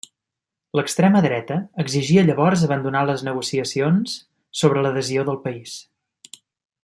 [0.77, 4.17] L'extrema dreta exigia llavors abandonar les negociacions
[4.63, 5.77] sobre l'adhesió del país.